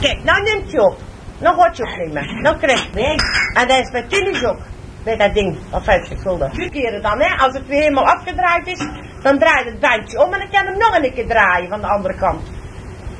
Kijk, 0.00 0.24
nou 0.24 0.42
neemt 0.42 0.70
je 0.70 0.82
op. 0.82 0.96
Nou 1.38 1.60
gaat 1.60 1.76
je 1.76 1.82
opnemen. 1.82 2.42
Nou 2.42 2.56
krijg 2.56 2.82
je 2.82 2.90
mee. 2.94 3.14
En 3.54 3.68
dat 3.68 3.78
is 3.78 3.90
bij 3.90 4.06
tennis 4.08 4.44
ook. 4.44 4.58
Bij 5.04 5.16
dat 5.16 5.34
ding 5.34 5.58
van 5.70 5.82
50 5.84 6.22
gulden. 6.22 6.50
Twee 6.52 6.70
keren 6.70 7.02
dan, 7.02 7.20
hè. 7.20 7.36
Als 7.36 7.54
het 7.54 7.66
weer 7.66 7.80
helemaal 7.80 8.04
afgedraaid 8.04 8.66
is, 8.66 8.78
dan 9.22 9.38
draait 9.38 9.64
het 9.64 9.80
bandje 9.80 10.24
om 10.24 10.32
en 10.32 10.38
dan 10.38 10.48
kan 10.50 10.66
hem 10.66 10.78
nog 10.78 10.94
een 10.94 11.14
keer 11.14 11.26
draaien 11.26 11.68
van 11.68 11.80
de 11.80 11.86
andere 11.86 12.14
kant. 12.14 12.40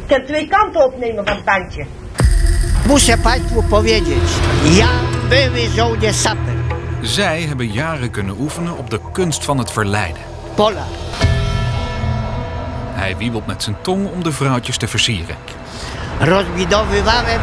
Je 0.06 0.14
kan 0.14 0.24
twee 0.26 0.48
kanten 0.48 0.84
opnemen 0.84 1.26
van 1.26 1.36
het 1.36 1.44
bandje. 1.44 1.86
Muszę 2.86 3.18
Państwu 3.18 3.62
powiedzieć, 3.62 4.30
ja 4.64 4.88
były 5.28 5.68
żołnierz 5.68 6.16
saper, 6.16 6.54
Zij 7.02 7.42
hebben 7.42 7.72
jaren 7.72 8.10
kunnen 8.10 8.36
oefenen 8.40 8.78
op 8.78 8.90
de 8.90 9.00
kunst 9.12 9.44
van 9.44 9.58
het 9.58 9.70
verleiden. 9.72 10.22
Pola. 10.54 10.84
Hij 12.94 13.16
wiebelt 13.16 13.46
met 13.46 13.62
zijn 13.62 13.76
tong 13.82 14.10
om 14.12 14.22
de 14.22 14.32
vrouwtjes 14.32 14.76
te 14.76 14.88
versieren. 14.88 15.36
Rozbudowywałem 16.20 17.40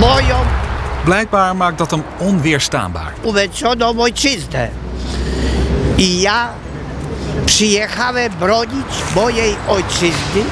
moją 0.00 0.36
Blijkbaar 1.04 1.56
maakt 1.56 1.78
dat 1.78 1.90
hem 1.90 2.02
onweerstaanbaar. 2.18 3.12
uwiększoną 3.22 4.00
ojczyznę. 4.00 4.68
I 5.98 6.20
ja 6.20 6.48
przyjechałem 7.46 8.32
bronić 8.32 8.86
mojej 9.14 9.56
ojczyzny 9.68 10.42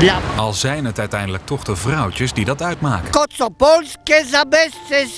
dla 0.00 0.12
Al 0.36 0.52
zijn 0.52 0.84
het 0.86 0.98
uiteindelijk 0.98 1.44
toch 1.44 1.62
de 1.64 1.76
vrouwtjes 1.76 2.32
die 2.32 2.44
dat 2.44 2.62
uitmaken. 2.62 3.10
to, 3.10 3.24
co 3.38 3.50
polskie 3.50 4.24
za 4.30 4.44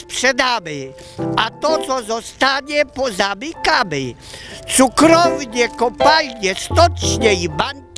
sprzedamy, 0.01 0.93
a 1.37 1.51
to, 1.61 1.79
co 1.87 2.03
zostanie, 2.03 2.85
pozamykamy. 2.87 4.15
Cukrownie, 4.77 5.69
kopalnie, 5.69 6.55
stocznie 6.55 7.35
i 7.35 7.49
banki, 7.49 7.90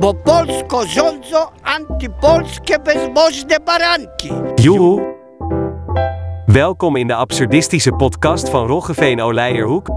bo 0.00 0.14
Polsko 0.14 0.86
rządzą 0.86 1.46
antypolskie 1.62 2.78
bezbożne 2.78 3.60
baranki. 3.60 4.30
Joehoe. 4.54 5.14
Welkom 6.46 6.96
in 6.96 7.08
de 7.08 7.14
absurdistische 7.14 7.92
podcast 7.92 8.48
van 8.48 8.66
Roggeveen 8.66 9.20
Oleijerhoek. 9.20 9.88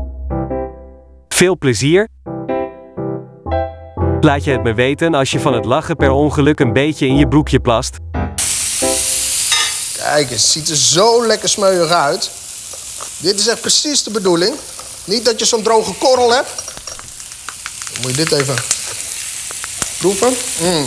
Veel 1.30 1.58
plezier. 1.58 2.08
Laat 4.22 4.44
je 4.44 4.52
het 4.52 4.64
me 4.64 4.74
weten 4.74 5.14
als 5.14 5.32
je 5.32 5.40
van 5.40 5.54
het 5.54 5.66
lachen 5.66 5.96
per 5.96 6.12
ongeluk 6.12 6.60
een 6.60 6.74
beetje 6.74 7.08
in 7.08 7.16
je 7.16 7.28
broekje 7.28 7.60
plast. 7.60 7.98
Kijk, 9.98 10.30
het 10.30 10.42
ziet 10.42 10.70
er 10.70 10.76
zo 10.76 11.26
lekker 11.26 11.50
smeuig 11.50 11.92
uit. 11.92 12.32
Dit 13.18 13.40
is 13.40 13.48
echt 13.48 13.62
precies 13.62 14.04
de 14.04 14.12
bedoeling. 14.12 14.56
Niet 15.06 15.26
dat 15.26 15.40
je 15.40 15.46
zo'n 15.46 15.64
droge 15.64 15.94
korrel 15.94 16.34
hebt. 16.34 16.64
Dan 17.94 18.02
moet 18.02 18.16
je 18.16 18.18
dit 18.18 18.32
even 18.32 18.79
proeven. 20.00 20.34
Mm. 20.62 20.86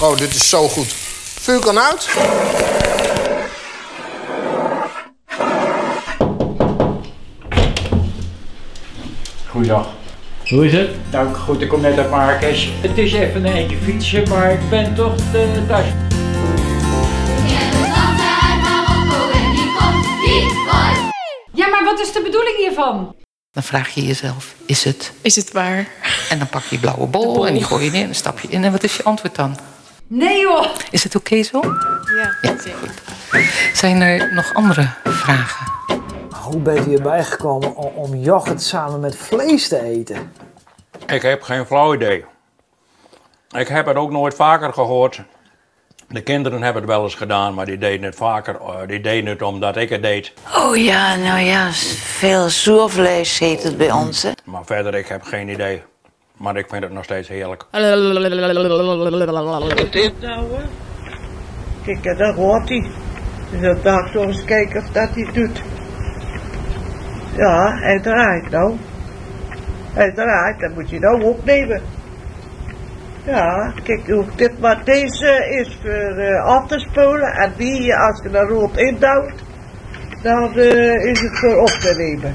Oh, 0.00 0.16
dit 0.16 0.34
is 0.34 0.48
zo 0.48 0.68
goed. 0.68 0.94
Vuur 1.40 1.58
kan 1.58 1.78
uit. 1.78 2.08
Goeiedag. 9.50 9.86
Hoe 10.48 10.66
is 10.66 10.72
het? 10.72 10.90
Nou 11.10 11.34
goed, 11.34 11.60
ik 11.60 11.68
kom 11.68 11.80
net 11.80 11.98
uit 11.98 12.10
Marrakesh. 12.10 12.68
Het 12.80 12.98
is 12.98 13.12
even 13.12 13.46
een 13.46 13.52
eentje 13.52 13.76
fietsen, 13.76 14.28
maar 14.28 14.52
ik 14.52 14.68
ben 14.70 14.94
toch 14.94 15.14
de 15.32 15.64
tas. 15.68 15.84
Ja, 21.52 21.68
maar 21.68 21.84
wat 21.84 22.00
is 22.00 22.12
de 22.12 22.22
bedoeling 22.22 22.56
hiervan? 22.56 23.14
Dan 23.54 23.62
vraag 23.62 23.88
je 23.88 24.06
jezelf, 24.06 24.54
is 24.66 24.84
het? 24.84 25.12
Is 25.20 25.36
het 25.36 25.52
waar? 25.52 25.86
En 26.30 26.38
dan 26.38 26.48
pak 26.48 26.62
je 26.62 26.68
die 26.68 26.78
blauwe 26.78 27.06
bol, 27.06 27.46
en 27.46 27.52
die 27.52 27.64
gooi 27.64 27.84
je 27.84 27.90
in, 27.90 28.00
en 28.00 28.04
dan 28.04 28.14
stap 28.14 28.38
je 28.38 28.48
in. 28.48 28.64
En 28.64 28.72
wat 28.72 28.82
is 28.82 28.96
je 28.96 29.02
antwoord 29.02 29.34
dan? 29.34 29.56
Nee 30.06 30.40
joh! 30.40 30.66
Is 30.90 31.04
het 31.04 31.14
oké 31.14 31.42
zo? 31.42 31.60
Ja, 32.42 32.56
Zijn 33.74 34.00
er 34.00 34.34
nog 34.34 34.54
andere 34.54 34.88
vragen? 35.04 35.72
Hoe 36.30 36.58
bent 36.58 36.86
u 36.86 36.94
erbij 36.94 37.24
gekomen 37.24 37.76
om, 37.76 37.92
om 37.94 38.14
yoghurt 38.14 38.62
samen 38.62 39.00
met 39.00 39.16
vlees 39.16 39.68
te 39.68 39.82
eten? 39.82 40.32
Ik 41.06 41.22
heb 41.22 41.42
geen 41.42 41.66
flauw 41.66 41.94
idee. 41.94 42.24
Ik 43.50 43.68
heb 43.68 43.86
het 43.86 43.96
ook 43.96 44.10
nooit 44.10 44.34
vaker 44.34 44.72
gehoord. 44.72 45.22
De 46.08 46.20
kinderen 46.22 46.62
hebben 46.62 46.82
het 46.82 46.90
wel 46.90 47.02
eens 47.02 47.14
gedaan, 47.14 47.54
maar 47.54 47.66
die 47.66 47.78
deden 47.78 48.04
het 48.06 48.14
vaker. 48.14 48.56
eh, 48.60 48.74
Die 48.86 49.00
deden 49.00 49.30
het 49.30 49.42
omdat 49.42 49.76
ik 49.76 49.88
het 49.88 50.02
deed. 50.02 50.32
Oh 50.56 50.76
ja, 50.76 51.16
nou 51.16 51.40
ja, 51.40 51.70
veel 51.72 52.48
zoervlees 52.48 53.38
heet 53.38 53.62
het 53.62 53.76
bij 53.76 53.90
ons, 53.92 54.22
hè? 54.22 54.30
Maar 54.44 54.64
verder, 54.64 54.94
ik 54.94 55.06
heb 55.08 55.22
geen 55.22 55.48
idee. 55.48 55.82
Maar 56.36 56.56
ik 56.56 56.66
vind 56.68 56.82
het 56.82 56.92
nog 56.92 57.04
steeds 57.04 57.28
heerlijk. 57.28 57.64
Wat 59.68 59.78
is 59.78 59.90
dit 59.90 60.20
nou, 60.20 60.46
hè? 60.52 60.62
Kijk, 61.84 62.18
daar 62.18 62.34
hoort 62.34 62.68
hij. 62.68 62.86
Dus 63.50 63.60
dan 63.60 63.78
dacht 63.82 64.14
ik 64.14 64.20
eens 64.20 64.44
kijken 64.44 64.80
of 64.80 64.88
dat 64.88 65.08
hij 65.14 65.28
doet. 65.32 65.62
Ja, 67.36 67.72
hij 67.80 68.00
draait 68.00 68.50
nou. 68.50 68.74
Hij 69.92 70.12
draait, 70.12 70.60
dan 70.60 70.72
moet 70.74 70.90
je 70.90 70.98
nou 70.98 71.22
opnemen. 71.22 71.82
Ja, 73.24 73.72
kijk 73.82 74.06
hoe 74.06 74.24
dit 74.36 74.60
maar 74.60 74.84
deze 74.84 75.46
is 75.60 75.78
voor 75.82 76.16
eh, 76.18 76.44
af 76.44 76.66
te 76.66 76.78
spoelen. 76.78 77.32
En 77.32 77.52
die, 77.56 77.96
als 77.96 78.22
je 78.22 78.38
er 78.38 78.48
rood 78.48 78.76
indouwt, 78.76 79.42
dan 80.22 80.58
eh, 80.58 81.04
is 81.04 81.20
het 81.20 81.38
voor 81.38 81.56
op 81.56 81.68
te 81.68 81.94
nemen. 81.96 82.34